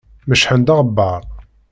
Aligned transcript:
Mecḥen-d 0.27 0.73
aɣebbar. 0.73 1.21